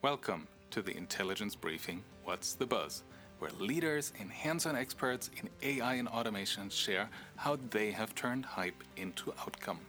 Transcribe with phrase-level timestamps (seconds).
[0.00, 3.02] Welcome to the Intelligence Briefing What's the Buzz,
[3.40, 8.44] where leaders and hands on experts in AI and automation share how they have turned
[8.44, 9.80] hype into outcome.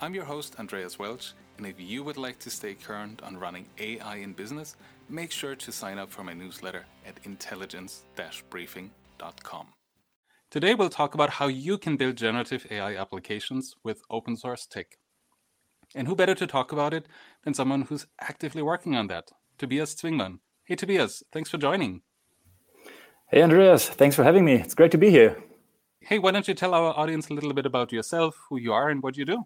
[0.00, 3.66] I'm your host, Andreas Welsch, and if you would like to stay current on running
[3.76, 4.74] AI in business,
[5.10, 8.04] make sure to sign up for my newsletter at intelligence
[8.48, 9.66] briefing.com.
[10.50, 14.96] Today, we'll talk about how you can build generative AI applications with open source tech.
[15.96, 17.06] And who better to talk about it
[17.42, 20.40] than someone who's actively working on that, Tobias Zwingmann.
[20.64, 22.02] Hey, Tobias, thanks for joining.
[23.28, 24.56] Hey, Andreas, thanks for having me.
[24.56, 25.42] It's great to be here.
[26.00, 28.90] Hey, why don't you tell our audience a little bit about yourself, who you are,
[28.90, 29.44] and what you do?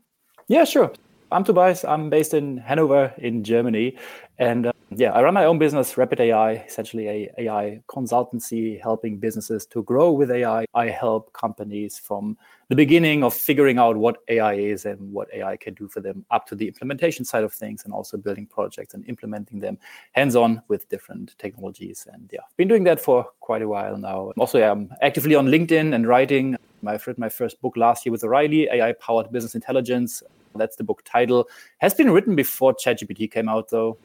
[0.48, 0.92] Yeah, sure.
[1.32, 1.84] I'm Tobias.
[1.84, 3.96] I'm based in Hanover in Germany.
[4.38, 9.16] And uh, yeah, I run my own business, Rapid AI, essentially a AI consultancy helping
[9.16, 10.66] businesses to grow with AI.
[10.74, 12.36] I help companies from
[12.68, 16.24] the beginning of figuring out what AI is and what AI can do for them
[16.32, 19.78] up to the implementation side of things and also building projects and implementing them
[20.12, 22.08] hands-on with different technologies.
[22.12, 24.32] And yeah, I've been doing that for quite a while now.
[24.36, 26.56] Also, yeah, I'm actively on LinkedIn and writing.
[26.84, 30.24] I've written my first book last year with O'Reilly, AI powered business intelligence.
[30.54, 31.48] That's the book title.
[31.78, 33.98] Has been written before ChatGPT came out, though.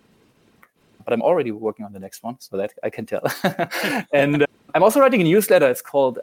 [1.04, 3.22] But I'm already working on the next one, so that I can tell.
[4.14, 5.70] and uh, I'm also writing a newsletter.
[5.70, 6.20] It's called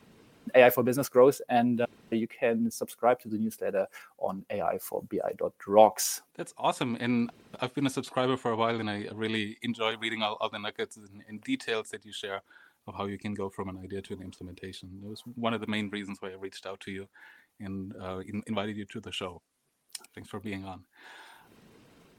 [0.55, 3.87] AI for Business Growth, and uh, you can subscribe to the newsletter
[4.19, 6.23] on AI4BI.rocks.
[6.34, 6.97] That's awesome.
[7.00, 10.48] And I've been a subscriber for a while, and I really enjoy reading all, all
[10.48, 12.43] the nuggets and, and details that you share
[12.87, 14.91] of how you can go from an idea to an implementation.
[15.05, 17.09] It was one of the main reasons why I reached out to you
[17.61, 19.41] and uh, in, invited you to the show.
[20.14, 20.84] Thanks for being on.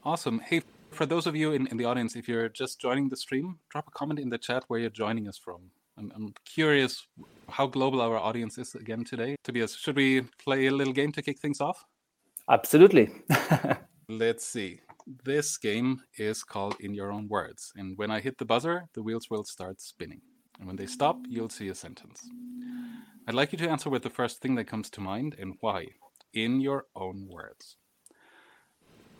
[0.04, 0.40] Awesome.
[0.40, 3.58] Hey, for those of you in, in the audience, if you're just joining the stream,
[3.70, 5.70] drop a comment in the chat where you're joining us from.
[5.96, 7.06] I'm, I'm curious
[7.48, 9.36] how global our audience is again today.
[9.44, 11.84] Tobias, should we play a little game to kick things off?
[12.50, 13.10] Absolutely.
[14.08, 14.80] Let's see.
[15.24, 17.72] This game is called In Your Own Words.
[17.76, 20.20] And when I hit the buzzer, the wheels will start spinning.
[20.58, 22.28] And when they stop, you'll see a sentence.
[23.26, 25.88] I'd like you to answer with the first thing that comes to mind and why,
[26.32, 27.76] in your own words.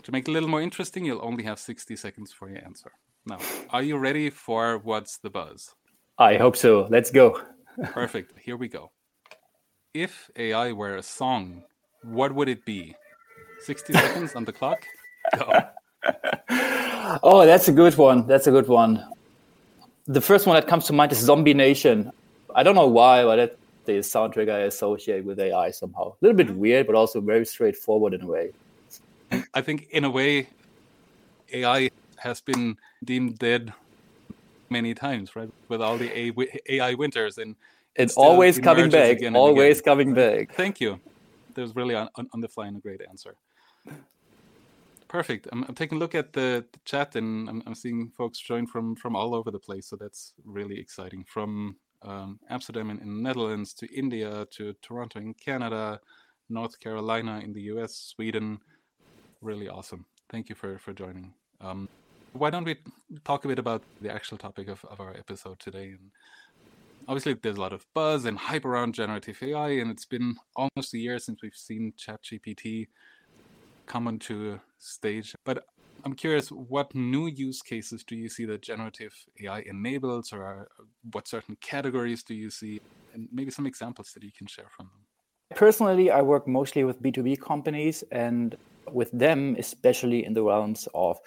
[0.04, 2.92] To make it a little more interesting, you'll only have 60 seconds for your answer.
[3.24, 3.38] Now,
[3.70, 5.74] are you ready for What's the Buzz?
[6.18, 6.86] I hope so.
[6.90, 7.40] Let's go.
[7.84, 8.38] Perfect.
[8.38, 8.90] Here we go.
[9.94, 11.62] If AI were a song,
[12.02, 12.94] what would it be?
[13.62, 14.84] 60 seconds on the clock?
[15.38, 15.50] Go.
[17.22, 18.26] oh, that's a good one.
[18.26, 19.02] That's a good one.
[20.06, 22.12] The first one that comes to mind is Zombie Nation.
[22.54, 23.56] I don't know why, but that's
[23.86, 26.08] the soundtrack I associate with AI somehow.
[26.12, 28.50] A little bit weird, but also very straightforward in a way.
[29.54, 30.48] I think in a way,
[31.52, 33.72] AI has been deemed dead
[34.70, 35.50] many times, right?
[35.68, 36.10] With all the
[36.68, 37.54] AI winters and
[37.94, 39.22] it's always coming back.
[39.34, 39.84] Always again.
[39.84, 40.52] coming back.
[40.54, 40.98] Thank you.
[41.54, 43.36] There's really on, on the fly and a great answer.
[45.06, 45.46] Perfect.
[45.52, 48.66] I'm, I'm, taking a look at the, the chat and I'm, I'm, seeing folks join
[48.66, 49.86] from from all over the place.
[49.86, 51.24] So that's really exciting.
[51.24, 56.00] From um, Amsterdam in, in Netherlands to India to Toronto in Canada,
[56.48, 58.58] North Carolina in the US, Sweden,
[59.44, 60.06] really awesome.
[60.30, 61.34] Thank you for for joining.
[61.60, 61.88] Um,
[62.32, 62.76] why don't we
[63.24, 65.90] talk a bit about the actual topic of, of our episode today?
[65.90, 66.10] And
[67.06, 70.94] obviously, there's a lot of buzz and hype around generative AI, and it's been almost
[70.94, 72.88] a year since we've seen ChatGPT
[73.86, 75.34] come onto stage.
[75.44, 75.64] But
[76.04, 80.68] I'm curious, what new use cases do you see that generative AI enables, or
[81.12, 82.80] what certain categories do you see,
[83.12, 85.04] and maybe some examples that you can share from them?
[85.56, 88.56] Personally, I work mostly with B2B companies, and
[88.92, 91.18] with them, especially in the realms of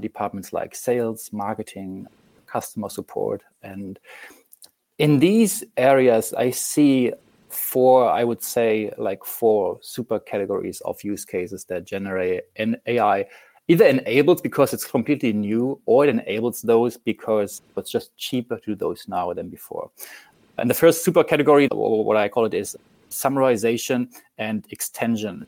[0.00, 2.06] departments like sales, marketing,
[2.46, 3.42] customer support.
[3.62, 3.98] And
[4.98, 7.12] in these areas, I see
[7.48, 13.26] four, I would say, like four super categories of use cases that generate an AI
[13.68, 18.66] either enables because it's completely new or it enables those because it's just cheaper to
[18.66, 19.90] do those now than before.
[20.58, 22.76] And the first super category, or what I call it, is
[23.10, 24.08] summarization
[24.38, 25.46] and extension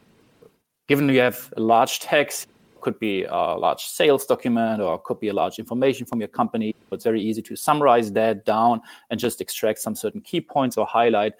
[0.92, 2.48] given you have a large text,
[2.82, 6.74] could be a large sales document or could be a large information from your company.
[6.90, 10.84] It's very easy to summarize that down and just extract some certain key points or
[10.84, 11.32] highlight.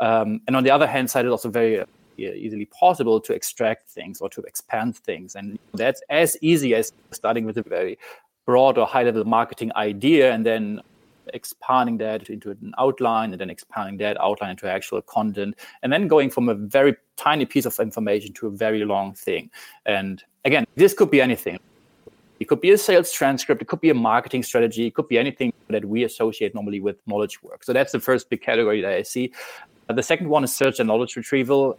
[0.00, 1.84] Um, and on the other hand side, it's also very uh,
[2.18, 5.36] easily possible to extract things or to expand things.
[5.36, 8.00] And that's as easy as starting with a very
[8.44, 10.80] broad or high level marketing idea and then
[11.34, 16.08] expanding that into an outline and then expanding that outline into actual content and then
[16.08, 19.50] going from a very tiny piece of information to a very long thing.
[19.86, 21.58] And again this could be anything.
[22.38, 25.18] It could be a sales transcript it could be a marketing strategy it could be
[25.18, 27.64] anything that we associate normally with knowledge work.
[27.64, 29.32] So that's the first big category that i see.
[29.88, 31.78] Uh, the second one is search and knowledge retrieval.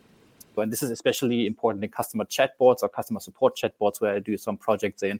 [0.58, 4.38] And this is especially important in customer chatbots or customer support chatbots where i do
[4.38, 5.20] some projects in.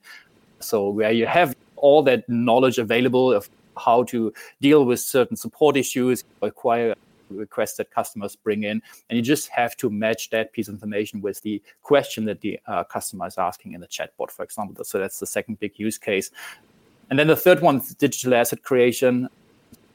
[0.60, 5.78] So where you have all that knowledge available of how to deal with certain support
[5.78, 6.96] issues, acquire
[7.30, 11.22] requests that customers bring in, and you just have to match that piece of information
[11.22, 14.84] with the question that the uh, customer is asking in the chatbot, for example.
[14.86, 16.32] So that's the second big use case.
[17.10, 19.30] And then the third one is digital asset creation,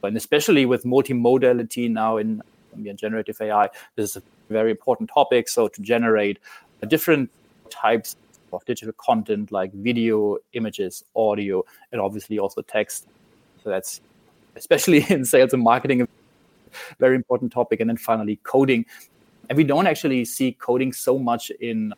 [0.03, 2.43] and especially with multimodality now in
[2.97, 5.49] generative AI, this is a very important topic.
[5.49, 6.39] So to generate
[6.89, 7.31] different
[7.71, 8.17] types
[8.53, 13.07] of digital content like video, images, audio, and obviously also text.
[13.63, 14.01] So that's
[14.57, 16.09] especially in sales and marketing a
[16.99, 17.81] very important topic.
[17.81, 18.85] And then finally, coding.
[19.49, 21.93] And we don't actually see coding so much in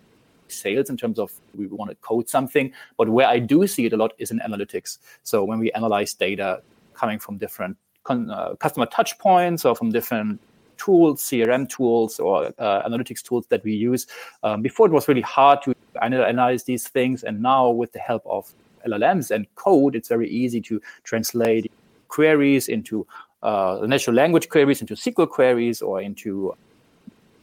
[0.49, 3.93] sales in terms of we want to code something, but where I do see it
[3.93, 4.99] a lot is in analytics.
[5.22, 6.62] So when we analyze data
[6.94, 10.40] coming from different con- uh, customer touch points or from different
[10.76, 14.06] tools, CRM tools or uh, analytics tools that we use.
[14.43, 18.22] Um, before it was really hard to analyze these things, and now with the help
[18.26, 18.52] of
[18.86, 21.70] LLMs and code, it's very easy to translate
[22.08, 23.06] queries into
[23.42, 26.54] uh, natural language queries into SQL queries or into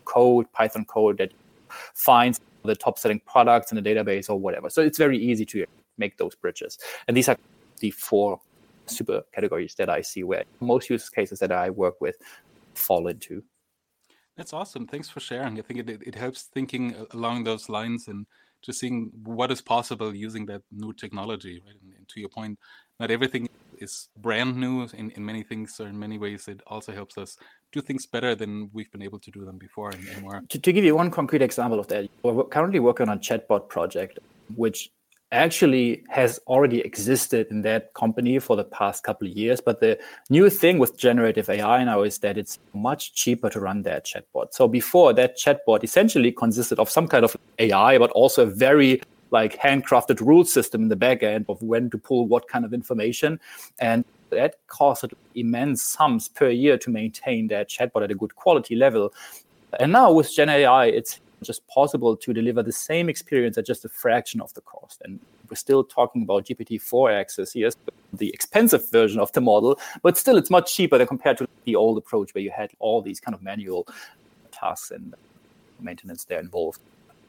[0.05, 1.31] code, Python code that
[1.93, 4.69] finds the top selling products in the database or whatever.
[4.69, 5.65] So it's very easy to
[5.97, 6.77] make those bridges.
[7.07, 7.37] And these are
[7.79, 8.39] the four
[8.85, 12.15] super categories that I see where most use cases that I work with
[12.73, 13.43] fall into.
[14.37, 14.87] That's awesome.
[14.87, 15.59] Thanks for sharing.
[15.59, 18.25] I think it, it helps thinking along those lines and
[18.61, 21.61] just seeing what is possible using that new technology.
[21.65, 21.75] Right?
[21.81, 22.59] And, and to your point,
[22.99, 23.49] not everything
[23.79, 27.37] is brand new in, in many things or in many ways it also helps us
[27.71, 30.49] do things better than we've been able to do them before and, and.
[30.49, 33.69] To, to give you one concrete example of that, we're currently working on a chatbot
[33.69, 34.19] project,
[34.55, 34.91] which
[35.31, 39.61] actually has already existed in that company for the past couple of years.
[39.61, 39.97] But the
[40.29, 44.53] new thing with generative AI now is that it's much cheaper to run that chatbot.
[44.53, 49.01] So before that chatbot essentially consisted of some kind of AI, but also a very
[49.31, 52.73] like handcrafted rule system in the back end of when to pull what kind of
[52.73, 53.39] information.
[53.79, 58.75] And that costed immense sums per year to maintain that chatbot at a good quality
[58.75, 59.13] level.
[59.79, 63.85] And now with Gen AI, it's just possible to deliver the same experience at just
[63.85, 65.01] a fraction of the cost.
[65.03, 67.69] And we're still talking about GPT-4 access here,
[68.13, 71.75] the expensive version of the model, but still it's much cheaper than compared to the
[71.75, 73.87] old approach where you had all these kind of manual
[74.51, 75.15] tasks and
[75.79, 76.79] maintenance there involved.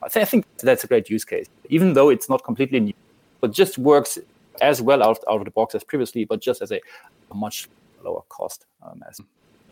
[0.02, 2.94] I, th- I think that's a great use case, even though it's not completely new,
[3.40, 4.18] but just works
[4.60, 6.80] as well out, out of the box as previously, but just as a,
[7.30, 7.68] a much
[8.04, 9.20] lower cost um, as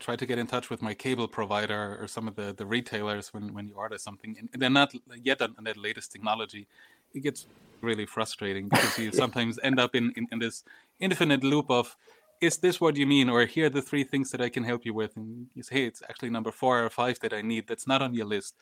[0.01, 3.33] try to get in touch with my cable provider or some of the, the retailers
[3.33, 4.93] when, when you order something and they're not
[5.23, 6.67] yet on, that latest technology
[7.13, 7.47] it gets
[7.81, 10.63] really frustrating because you sometimes end up in, in, in, this
[10.99, 11.95] infinite loop of
[12.41, 14.85] is this what you mean or here are the three things that i can help
[14.85, 17.67] you with and you say hey it's actually number four or five that i need
[17.67, 18.55] that's not on your list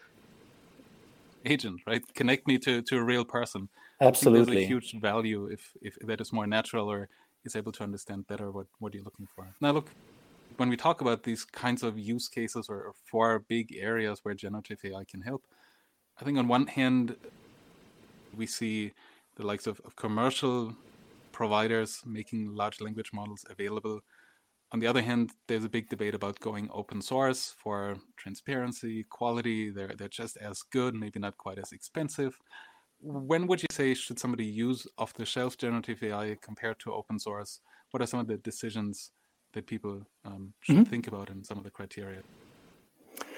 [1.45, 2.01] agent, right?
[2.15, 3.69] Connect me to, to a real person.
[4.01, 4.63] Absolutely.
[4.63, 7.09] a huge value if, if that is more natural or
[7.43, 9.53] is able to understand better what, what you're looking for.
[9.59, 9.89] Now, look,
[10.59, 14.79] when we talk about these kinds of use cases or, four big areas where generative
[14.83, 15.43] AI can help,
[16.19, 17.15] I think on one hand,
[18.35, 18.91] we see
[19.35, 20.75] the likes of, of commercial
[21.31, 24.01] providers making large language models available
[24.71, 29.71] on the other hand, there's a big debate about going open source for transparency, quality.
[29.71, 32.37] They're they're just as good, maybe not quite as expensive.
[33.01, 37.61] When would you say should somebody use off-the-shelf generative AI compared to open source?
[37.91, 39.11] What are some of the decisions
[39.53, 40.83] that people um, should mm-hmm.
[40.83, 42.21] think about and some of the criteria?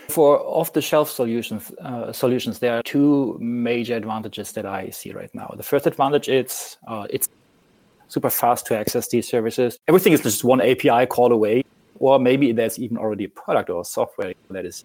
[0.09, 5.53] For off-the-shelf solutions, uh, solutions, there are two major advantages that I see right now.
[5.55, 7.29] The first advantage is uh, it's
[8.07, 9.77] super fast to access these services.
[9.87, 11.63] Everything is just one API call away,
[11.99, 14.83] or maybe there's even already a product or software that is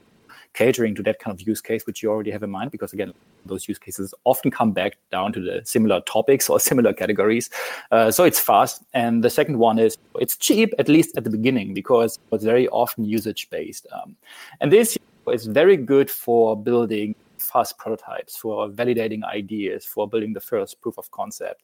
[0.57, 2.71] catering to that kind of use case, which you already have in mind.
[2.71, 3.13] Because again,
[3.45, 7.51] those use cases often come back down to the similar topics or similar categories.
[7.93, 8.83] Uh, so it's fast.
[8.95, 12.69] And the second one is it's cheap, at least at the beginning, because it's very
[12.69, 13.87] often usage based.
[13.93, 14.17] Um,
[14.61, 14.99] and this
[15.31, 20.99] is very good for building fast prototypes, for validating ideas, for building the first proof
[20.99, 21.63] of concept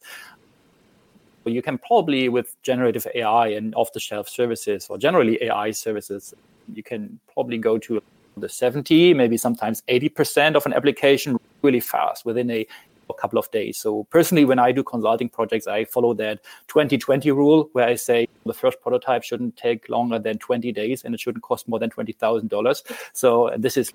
[1.51, 6.35] you can probably with generative AI and off-the-shelf services or generally AI services,
[6.73, 8.01] you can probably go to
[8.37, 12.67] the 70, maybe sometimes 80% of an application really fast within a,
[13.11, 13.79] a couple of days.
[13.79, 18.29] So personally, when I do consulting projects, I follow that 2020 rule where I say
[18.45, 21.91] the first prototype shouldn't take longer than 20 days and it shouldn't cost more than
[21.91, 22.83] $20,000.
[23.13, 23.93] So this is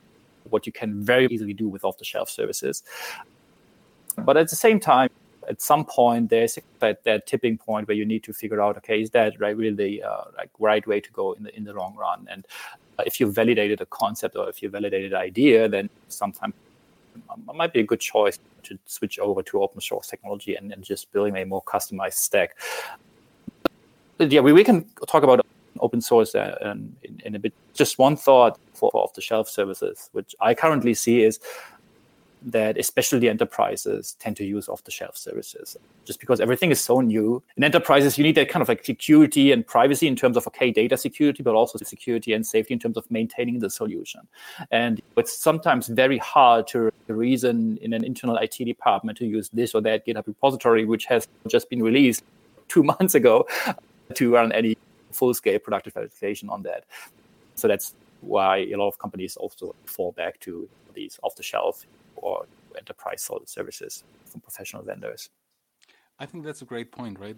[0.49, 2.83] what you can very easily do with off-the-shelf services.
[4.17, 5.09] But at the same time,
[5.47, 9.01] at some point there's that, that tipping point where you need to figure out okay
[9.01, 11.73] is that right really the uh, like right way to go in the in the
[11.73, 12.45] long run and
[13.05, 16.53] if you validated a concept or if you validated an idea then sometimes
[17.15, 20.83] it might be a good choice to switch over to open source technology and, and
[20.83, 22.55] just building a more customized stack.
[24.17, 25.45] But yeah, we, we can talk about
[25.79, 26.55] open source uh,
[27.03, 27.53] in, in, a bit.
[27.73, 31.39] Just one thought for off the shelf services, which I currently see is
[32.47, 35.75] that especially enterprises tend to use off the shelf services
[36.05, 37.43] just because everything is so new.
[37.57, 40.71] In enterprises, you need that kind of like security and privacy in terms of, okay,
[40.71, 44.21] data security, but also security and safety in terms of maintaining the solution.
[44.71, 49.75] And it's sometimes very hard to reason in an internal IT department to use this
[49.75, 52.23] or that GitHub repository, which has just been released
[52.69, 53.45] two months ago,
[54.13, 54.77] to run any
[55.11, 56.85] full scale productive validation on that.
[57.55, 61.85] So that's why a lot of companies also fall back to these off the shelf
[62.17, 62.45] or
[62.77, 65.29] enterprise services from professional vendors.
[66.19, 67.37] I think that's a great point, right?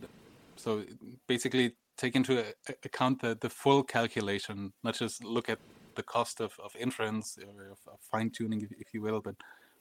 [0.55, 0.83] So
[1.27, 2.45] basically, take into
[2.83, 5.59] account the, the full calculation, not just look at
[5.95, 7.79] the cost of, of inference or of,
[8.11, 9.35] fine tuning, if, if, you will, but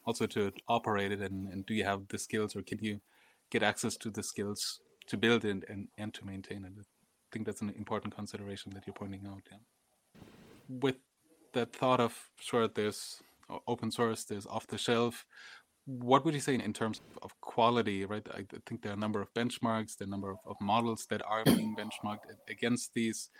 [0.05, 3.01] also to operate it and, and, do you have the skills or can you
[3.51, 6.73] get access to the skills to build it and, and to maintain it?
[6.79, 9.43] I think that's an important consideration that you're pointing out.
[9.51, 9.59] Yeah.
[10.81, 10.97] With
[11.53, 13.23] that thought of, sure, there's
[13.67, 15.25] open source, there's off the shelf.
[15.87, 18.27] What would you say in terms of quality, right?
[18.33, 21.45] I think there are a number of benchmarks, the number of, of models that are
[21.57, 23.31] being benchmarked against these.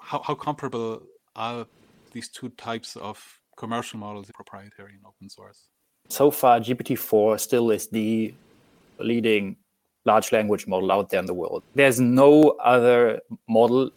[0.00, 1.02] How, how comparable
[1.36, 1.66] are
[2.12, 3.22] these two types of
[3.56, 5.68] commercial models, proprietary and open source?
[6.08, 8.34] So far, GPT-4 still is the
[8.98, 9.56] leading
[10.04, 11.62] large language model out there in the world.
[11.74, 13.90] There's no other model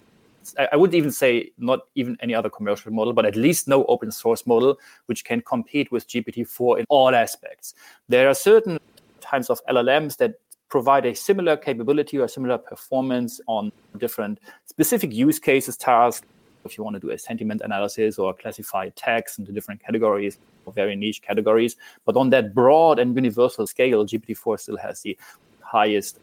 [0.71, 4.11] I would even say not even any other commercial model, but at least no open
[4.11, 4.77] source model
[5.07, 7.73] which can compete with GPT-4 in all aspects.
[8.07, 8.79] There are certain
[9.19, 10.35] types of LLMs that
[10.69, 16.27] provide a similar capability or similar performance on different specific use cases, tasks.
[16.65, 20.73] If you want to do a sentiment analysis or classify text into different categories or
[20.73, 25.17] very niche categories, but on that broad and universal scale, GPT-4 still has the
[25.61, 26.19] highest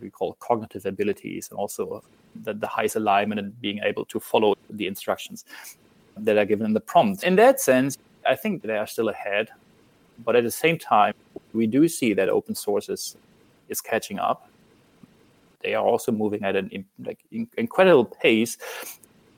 [0.00, 2.02] we call cognitive abilities and also
[2.42, 5.44] the, the highest alignment and being able to follow the instructions
[6.16, 7.24] that are given in the prompt.
[7.24, 9.50] In that sense, I think they are still ahead.
[10.24, 11.14] But at the same time,
[11.52, 13.16] we do see that open source is,
[13.68, 14.48] is catching up.
[15.62, 17.18] They are also moving at an like
[17.56, 18.56] incredible pace.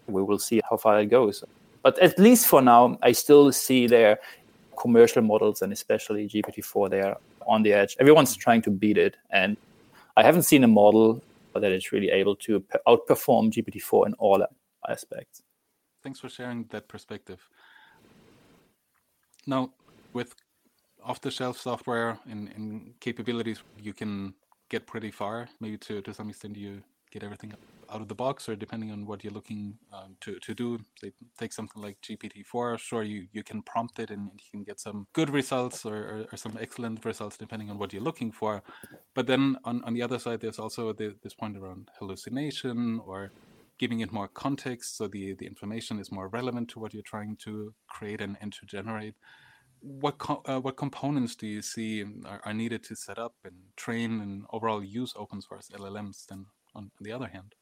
[0.07, 1.43] We will see how far it goes.
[1.83, 4.19] But at least for now, I still see their
[4.79, 7.97] commercial models and especially GPT-4 there on the edge.
[7.99, 9.57] Everyone's trying to beat it, and
[10.19, 11.23] I haven't seen a model
[11.55, 12.59] that is really able to
[12.89, 14.45] outperform GPT-4 in all
[14.89, 15.43] aspects.
[16.03, 17.41] Thanks for sharing that perspective.
[19.47, 19.73] Now,
[20.13, 20.35] with
[21.05, 24.35] off-the-shelf software and, and capabilities, you can
[24.69, 25.49] get pretty far.
[25.61, 26.83] Maybe to, to some extent, you
[27.13, 27.53] get everything
[27.93, 31.13] out of the box or depending on what you're looking um, to, to do say
[31.39, 35.07] take something like gpt-4 sure you, you can prompt it and you can get some
[35.13, 38.63] good results or, or, or, some excellent results depending on what you're looking for.
[39.15, 43.33] But then on, on the other side there's also the, this point around hallucination or
[43.79, 47.37] giving it more context so the, the information is more relevant to what you're trying
[47.37, 49.15] to create and, and to generate.
[49.81, 53.55] What co- uh, what components do you see are, are, needed to set up and
[53.77, 57.55] train and overall use open source LLMs then on the other hand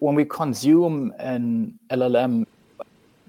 [0.00, 2.46] when we consume an LLM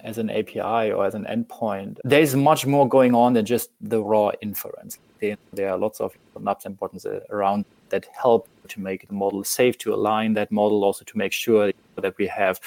[0.02, 4.02] as an API or as an endpoint, there's much more going on than just the
[4.02, 5.00] raw inference.
[5.20, 9.78] There are lots of nuts and buttons around that help to make the model safe,
[9.80, 12.62] to align that model, also to make sure that we have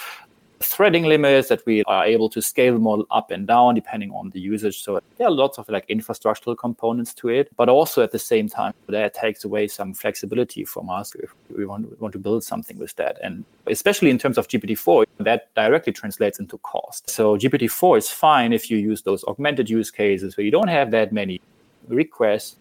[0.62, 4.30] threading limits that we are able to scale the model up and down depending on
[4.30, 4.82] the usage.
[4.82, 8.48] So there are lots of like infrastructural components to it, but also at the same
[8.48, 12.78] time that takes away some flexibility from us if we want, want to build something
[12.78, 13.18] with that.
[13.22, 17.10] And especially in terms of GPT-4, that directly translates into cost.
[17.10, 20.90] So GPT-4 is fine if you use those augmented use cases where you don't have
[20.92, 21.40] that many
[21.88, 22.56] requests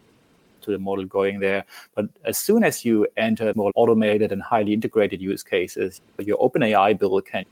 [0.62, 1.66] to the model going there.
[1.96, 6.98] But as soon as you enter more automated and highly integrated use cases, your OpenAI
[6.98, 7.46] build can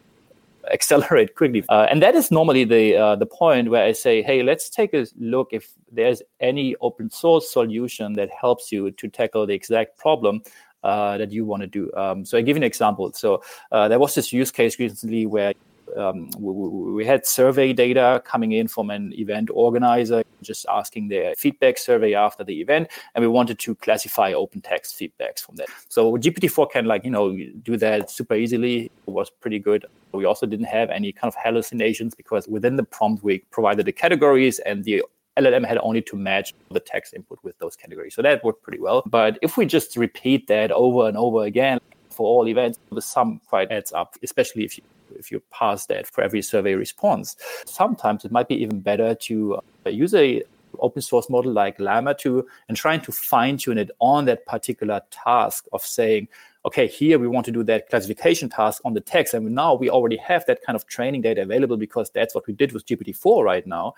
[0.74, 1.64] accelerate quickly.
[1.70, 4.94] Uh, and that is normally the uh, the point where I say, hey, let's take
[4.94, 9.98] a look if there's any open source solution that helps you to tackle the exact
[9.98, 10.42] problem
[10.84, 11.92] uh, that you want to do.
[11.96, 13.12] Um, so I give you an example.
[13.14, 15.54] So uh, there was this use case recently where
[16.00, 21.36] um, we, we, had survey data coming in from an event organizer, just asking their
[21.36, 25.68] feedback survey after the event, and we wanted to classify open text feedbacks from that.
[25.90, 28.86] So GPT-4 can like you know do that super easily.
[29.08, 29.86] It was pretty good.
[30.12, 33.92] We also didn't have any kind of hallucinations because within the prompt we provided the
[33.92, 35.04] categories and the
[35.38, 38.14] LLM had only to match the text input with those categories.
[38.16, 39.04] So that worked pretty well.
[39.06, 41.80] But if we just repeat that over and over again
[42.10, 44.84] for all events, the sum quite adds up, especially if you
[45.16, 47.36] if you pass that for every survey response.
[47.66, 50.44] Sometimes it might be even better to uh, use a
[50.80, 55.02] open source model like Llama 2 and trying to fine tune it on that particular
[55.12, 56.28] task of saying,
[56.66, 59.34] okay, here we want to do that classification task on the text.
[59.34, 62.54] And now we already have that kind of training data available because that's what we
[62.54, 63.96] did with GPT-4 right now.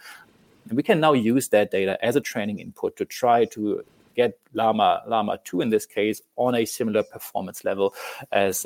[0.68, 3.84] And we can now use that data as a training input to try to
[4.16, 7.94] get Llama Llama 2 in this case on a similar performance level
[8.32, 8.66] as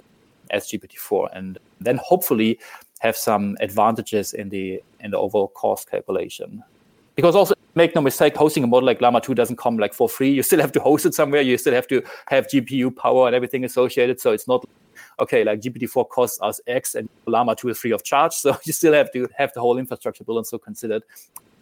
[0.52, 2.60] as GPT-4, and then hopefully
[3.00, 6.64] have some advantages in the in the overall cost calculation.
[7.16, 10.10] Because also make no mistake, hosting a model like Llama 2 doesn't come like for
[10.10, 10.32] free.
[10.32, 11.42] You still have to host it somewhere.
[11.42, 14.20] You still have to have GPU power and everything associated.
[14.20, 14.66] So it's not
[15.20, 18.34] okay, like GPT-4 costs us X and Llama 2 is free of charge.
[18.46, 21.04] So you still have to have the whole infrastructure built and so considered.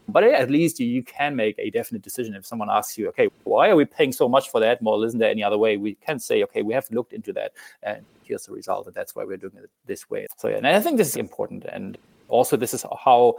[0.08, 3.70] But at least you, can make a definite decision if someone asks you, okay, why
[3.70, 5.04] are we paying so much for that model?
[5.04, 5.78] Isn't there any other way?
[5.78, 9.16] We can say, okay, we have looked into that and here's the result, and that's
[9.16, 10.28] why we're doing it this way.
[10.38, 11.66] So yeah, and I think this is important.
[11.66, 11.98] And
[12.30, 13.36] also this is how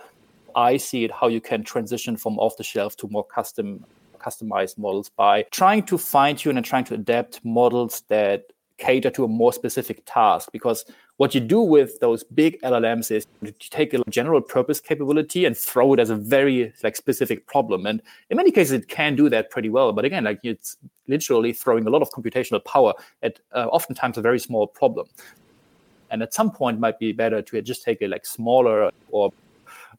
[0.55, 3.85] I see it, how you can transition from off the shelf to more custom
[4.19, 8.45] customized models by trying to fine tune and trying to adapt models that
[8.79, 13.27] cater to a more specific task because what you do with those big LLMs is
[13.41, 17.87] you take a general purpose capability and throw it as a very like specific problem.
[17.87, 19.93] And in many cases, it can do that pretty well.
[19.93, 24.23] But again, like it's literally throwing a lot of computational power at uh, oftentimes a
[24.23, 25.07] very small problem.
[26.11, 29.33] And at some point, might be better to just take a like smaller or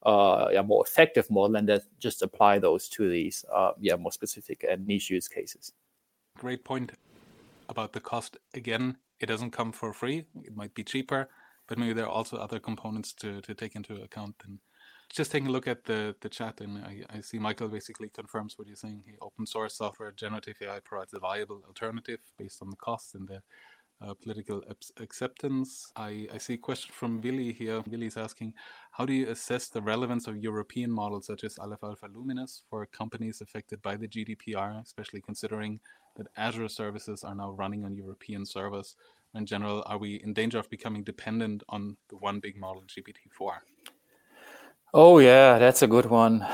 [0.04, 4.12] uh, yeah, more effective model and then just apply those to these uh, yeah more
[4.12, 5.72] specific and niche use cases.
[6.38, 6.92] Great point
[7.70, 10.26] about the cost again it doesn't come for free.
[10.44, 11.30] It might be cheaper,
[11.68, 14.36] but maybe there are also other components to, to take into account.
[14.46, 14.60] And
[15.14, 18.58] just taking a look at the, the chat, and I, I see Michael basically confirms
[18.58, 19.04] what you're saying.
[19.06, 23.28] He, open source software generative AI provides a viable alternative based on the costs and
[23.28, 23.42] the
[24.02, 24.64] uh, political
[25.00, 25.92] acceptance.
[25.96, 27.82] I, I see a question from Willy here.
[27.90, 28.54] Willy is asking,
[28.92, 32.86] how do you assess the relevance of European models such as Aleph Alpha Luminous for
[32.88, 35.80] companies affected by the GDPR, especially considering
[36.18, 38.96] that Azure services are now running on European servers?
[39.34, 43.52] In general, are we in danger of becoming dependent on the one big model, GPT-4?
[44.94, 46.42] Oh yeah, that's a good one.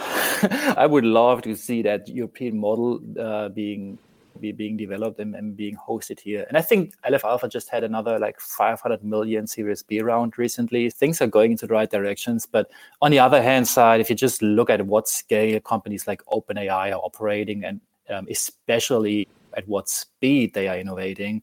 [0.76, 4.00] I would love to see that European model uh, being
[4.42, 6.46] be being developed and, and, being hosted here.
[6.48, 10.90] And I think Aleph Alpha just had another like 500 million Series B round recently.
[10.90, 12.46] Things are going into the right directions.
[12.46, 16.24] But on the other hand side, if you just look at what scale companies like
[16.26, 21.42] OpenAI are operating and um, especially at what speed they are innovating,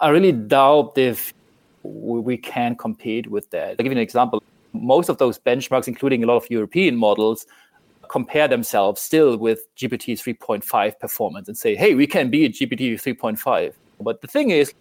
[0.00, 1.32] I really doubt if
[1.82, 3.70] we can compete with that.
[3.70, 4.42] I'll give you an example.
[4.72, 7.46] Most of those benchmarks, including a lot of European models,
[8.14, 13.72] compare themselves still with GPT 3.5 performance and say, hey, we can beat GPT 3.5.
[14.00, 14.72] But the thing is,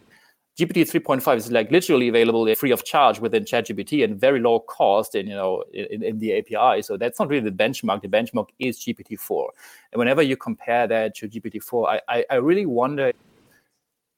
[0.59, 5.15] GPT 3.5 is like literally available free of charge within ChatGPT and very low cost
[5.15, 6.83] in you know in, in the API.
[6.83, 8.03] So that's not really the benchmark.
[8.03, 9.47] The benchmark is GPT-4.
[9.91, 13.13] And whenever you compare that to GPT-4, I, I, I really wonder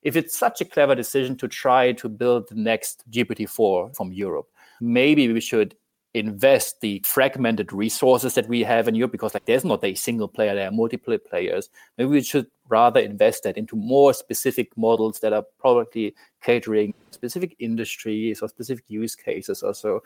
[0.03, 4.49] if it's such a clever decision to try to build the next GPT-4 from Europe.
[4.81, 5.73] Maybe we should
[6.15, 10.29] invest the fragmented resources that we have in Europe because like there's not a single
[10.29, 11.69] player, there are multiple players.
[11.97, 17.55] Maybe we should rather invest that into more specific models that are probably catering specific
[17.59, 20.03] industries or specific use cases or so.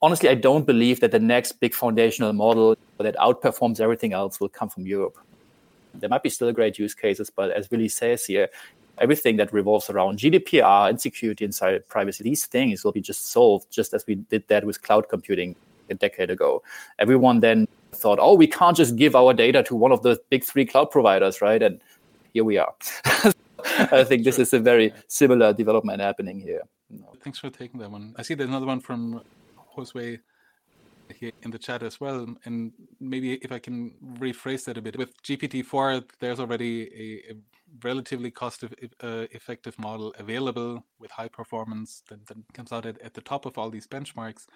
[0.00, 4.48] Honestly, I don't believe that the next big foundational model that outperforms everything else will
[4.48, 5.18] come from Europe.
[5.94, 8.48] There might be still great use cases, but as Willy says here,
[8.98, 13.70] everything that revolves around GDPR and security inside privacy, these things will be just solved
[13.70, 15.56] just as we did that with cloud computing
[15.88, 16.62] a decade ago.
[16.98, 20.44] Everyone then thought, oh, we can't just give our data to one of the big
[20.44, 21.62] three cloud providers, right?
[21.62, 21.80] And
[22.32, 22.72] here we are.
[23.92, 26.62] I think this is a very similar development happening here.
[27.22, 28.14] Thanks for taking that one.
[28.16, 29.22] I see there's another one from
[29.76, 30.18] Josue
[31.20, 32.26] here in the chat as well.
[32.44, 37.36] And maybe if I can rephrase that a bit, with GPT-4, there's already a, a
[37.84, 43.14] relatively cost uh, effective model available with high performance that, that comes out at, at,
[43.14, 44.46] the top of all these benchmarks.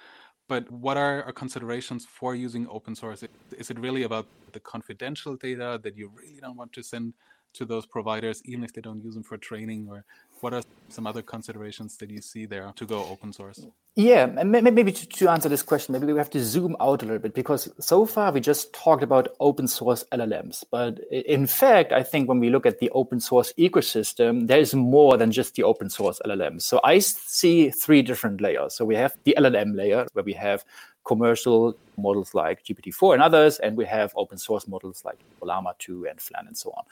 [0.49, 3.23] But what are our considerations for using open source?
[3.57, 7.15] Is it really about the confidential data that you really don't want to send
[7.55, 9.87] to those providers, even if they don't use them for training?
[9.89, 10.05] Or
[10.45, 13.67] what are some other considerations that you see there to go open source?
[13.97, 17.19] Yeah, maybe to, to answer this question, maybe we have to zoom out a little
[17.19, 20.63] bit because so far we just talked about open source LLMs.
[20.71, 24.75] But in fact, I think when we look at the open source ecosystem, there is
[24.75, 26.63] more than just the open source LLMs.
[26.63, 28.75] So I see three different layers.
[28.77, 30.63] So we have the LLM layer where we have
[31.05, 36.07] commercial models like GPT-4 and others, and we have open source models like Llama 2
[36.09, 36.85] and Flan and so on.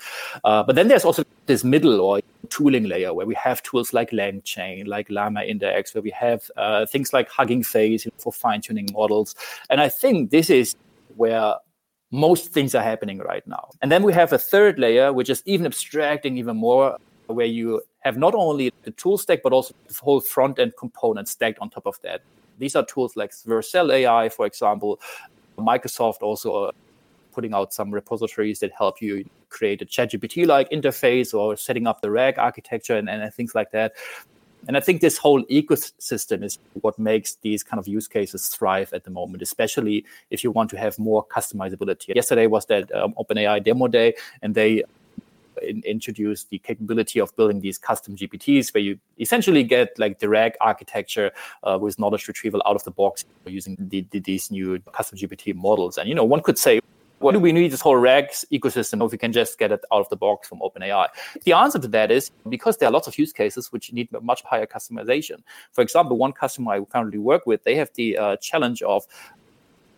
[0.44, 4.10] Uh, but then there's also this middle or tooling layer where we have tools like
[4.10, 9.34] LangChain, like Llama Index, where we have uh, things like Hugging Face for fine-tuning models.
[9.70, 10.76] And I think this is
[11.16, 11.54] where
[12.10, 13.70] most things are happening right now.
[13.80, 17.80] And then we have a third layer, which is even abstracting even more, where you
[18.00, 21.70] have not only the tool stack, but also the whole front end component stacked on
[21.70, 22.20] top of that.
[22.62, 25.00] These are tools like Vercel AI, for example.
[25.58, 26.70] Microsoft also uh,
[27.32, 32.02] putting out some repositories that help you create a ChatGPT like interface or setting up
[32.02, 33.94] the RAG architecture and, and things like that.
[34.68, 38.92] And I think this whole ecosystem is what makes these kind of use cases thrive
[38.92, 42.14] at the moment, especially if you want to have more customizability.
[42.14, 44.84] Yesterday was that um, OpenAI demo day, and they
[45.60, 50.54] in, introduced the capability of building these custom GPTs, where you essentially get like RAG
[50.60, 51.32] architecture
[51.64, 55.54] uh, with knowledge retrieval out of the box using the, the, these new custom GPT
[55.54, 55.98] models.
[55.98, 56.80] And you know, one could say,
[57.18, 60.00] what do we need this whole RAGs ecosystem if we can just get it out
[60.00, 61.06] of the box from OpenAI?
[61.44, 64.42] The answer to that is because there are lots of use cases which need much
[64.42, 65.42] higher customization.
[65.70, 69.06] For example, one customer I currently work with, they have the uh, challenge of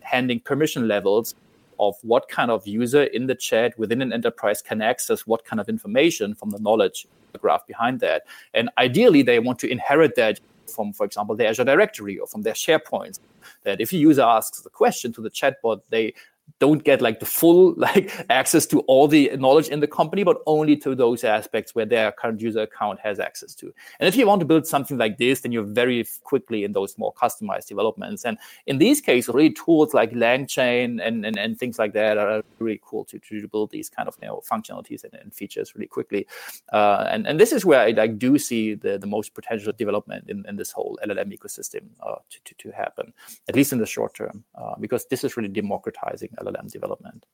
[0.00, 1.34] handing permission levels
[1.78, 5.60] of what kind of user in the chat within an enterprise can access what kind
[5.60, 7.06] of information from the knowledge
[7.38, 8.22] graph behind that.
[8.54, 10.40] And ideally, they want to inherit that
[10.72, 13.18] from, for example, the Azure directory or from their SharePoint.
[13.64, 16.14] That if a user asks the question to the chatbot, they
[16.60, 20.38] don't get like the full like access to all the knowledge in the company but
[20.46, 23.72] only to those aspects where their current user account has access to.
[23.98, 26.96] And if you want to build something like this then you're very quickly in those
[26.98, 28.24] more customized developments.
[28.24, 32.42] And in these cases really tools like langchain and, and, and things like that are
[32.58, 35.88] really cool to, to build these kind of you know functionalities and, and features really
[35.88, 36.26] quickly.
[36.72, 40.28] Uh, and, and this is where I like, do see the, the most potential development
[40.28, 43.12] in, in this whole LLM ecosystem uh, to, to, to happen
[43.48, 47.26] at least in the short term uh, because this is really democratizing LLM development.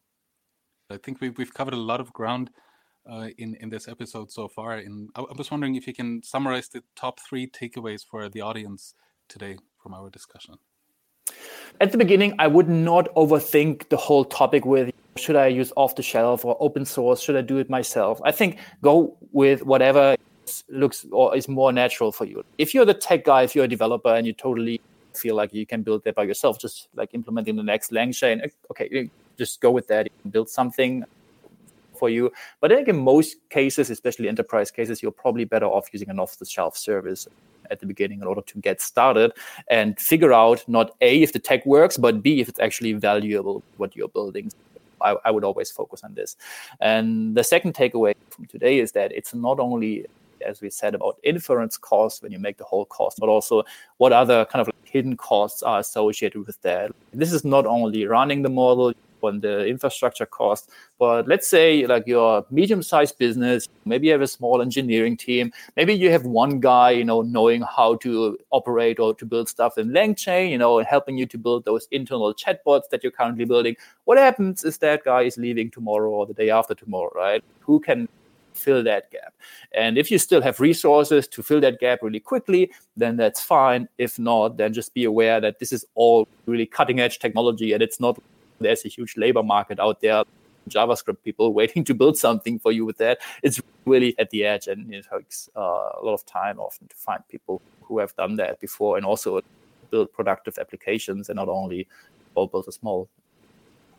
[0.90, 2.50] I think we've, we've covered a lot of ground
[3.08, 4.74] uh, in, in this episode so far.
[4.74, 8.40] And I, I was wondering if you can summarize the top three takeaways for the
[8.40, 8.94] audience
[9.28, 10.56] today from our discussion.
[11.80, 15.96] At the beginning, I would not overthink the whole topic with should I use off
[15.96, 17.20] the shelf or open source?
[17.20, 18.20] Should I do it myself?
[18.24, 20.16] I think go with whatever
[20.68, 22.44] looks or is more natural for you.
[22.58, 24.80] If you're the tech guy, if you're a developer and you totally
[25.14, 28.50] feel like you can build that by yourself, just like implementing the next LangChain.
[28.70, 30.08] Okay, just go with that.
[30.22, 31.04] Can build something
[32.00, 32.32] for you.
[32.60, 36.18] But I think in most cases, especially enterprise cases, you're probably better off using an
[36.18, 37.28] off-the-shelf service
[37.70, 39.30] at the beginning in order to get started
[39.68, 43.62] and figure out not a if the tech works, but b if it's actually valuable
[43.76, 44.50] what you're building.
[45.00, 46.36] I, I would always focus on this.
[46.80, 50.06] And the second takeaway from today is that it's not only
[50.42, 53.64] as we said about inference costs when you make the whole cost, but also
[53.98, 56.92] what other kind of hidden costs are associated with that.
[57.12, 62.06] This is not only running the model on the infrastructure cost, but let's say like
[62.06, 66.90] your medium-sized business, maybe you have a small engineering team, maybe you have one guy,
[66.90, 70.86] you know, knowing how to operate or to build stuff in LangChain, you know, and
[70.88, 73.76] helping you to build those internal chatbots that you're currently building.
[74.04, 77.44] What happens is that guy is leaving tomorrow or the day after tomorrow, right?
[77.60, 78.08] Who can
[78.54, 79.34] fill that gap.
[79.72, 83.88] And if you still have resources to fill that gap really quickly, then that's fine.
[83.98, 87.82] If not, then just be aware that this is all really cutting edge technology and
[87.82, 88.20] it's not,
[88.60, 90.24] there's a huge labor market out there.
[90.68, 93.18] JavaScript people waiting to build something for you with that.
[93.42, 96.96] It's really at the edge and it takes uh, a lot of time often to
[96.96, 99.40] find people who have done that before and also
[99.90, 101.88] build productive applications and not only
[102.34, 103.08] all build a small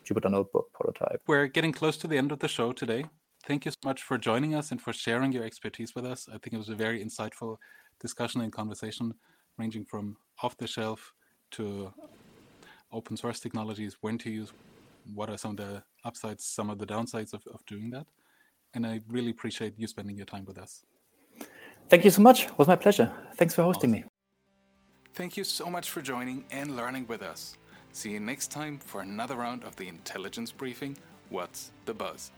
[0.06, 1.22] Jupyter Notebook prototype.
[1.26, 3.04] We're getting close to the end of the show today
[3.46, 6.28] thank you so much for joining us and for sharing your expertise with us.
[6.28, 7.56] I think it was a very insightful
[8.00, 9.14] discussion and conversation,
[9.58, 11.14] ranging from off the shelf
[11.52, 11.92] to
[12.92, 14.52] open source technologies, when to use,
[15.14, 18.06] what are some of the upsides, some of the downsides of, of doing that.
[18.74, 20.84] And I really appreciate you spending your time with us.
[21.88, 22.44] Thank you so much.
[22.44, 23.12] It was my pleasure.
[23.36, 24.02] Thanks for hosting awesome.
[24.02, 24.08] me.
[25.14, 27.58] Thank you so much for joining and learning with us.
[27.92, 30.96] See you next time for another round of the intelligence briefing
[31.32, 32.30] What's the Buzz?